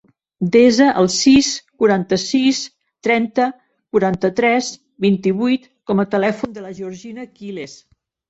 [0.53, 1.49] Desa el sis,
[1.81, 2.61] quaranta-sis,
[3.07, 3.45] trenta,
[3.95, 4.71] quaranta-tres,
[5.07, 7.77] vint-i-vuit com a telèfon de la Georgina Quiles.